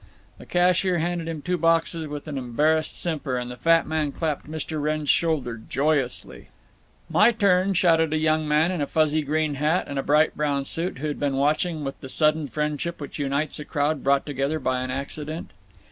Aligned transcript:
The 0.39 0.47
cashier 0.47 0.97
handed 0.97 1.27
him 1.27 1.43
two 1.43 1.59
boxes, 1.59 2.07
with 2.07 2.27
an 2.27 2.35
embarrassed 2.35 2.99
simper, 2.99 3.37
and 3.37 3.51
the 3.51 3.55
fat 3.55 3.85
man 3.85 4.11
clapped 4.11 4.49
Mr. 4.49 4.81
Wrenn's 4.81 5.11
shoulder 5.11 5.61
joyously. 5.69 6.47
"My 7.07 7.31
turn!" 7.31 7.75
shouted 7.75 8.11
a 8.11 8.17
young 8.17 8.47
man 8.47 8.71
in 8.71 8.81
a 8.81 8.87
fuzzy 8.87 9.21
green 9.21 9.53
hat 9.53 9.85
and 9.87 9.99
a 9.99 10.01
bright 10.01 10.35
brown 10.35 10.65
suit, 10.65 10.97
who 10.97 11.07
had 11.07 11.19
been 11.19 11.35
watching 11.35 11.83
with 11.83 12.01
the 12.01 12.09
sudden 12.09 12.47
friendship 12.47 12.99
which 12.99 13.19
unites 13.19 13.59
a 13.59 13.63
crowd 13.65 14.03
brought 14.03 14.25
together 14.25 14.57
by 14.57 14.81
an 14.81 14.89
accident. 14.89 15.51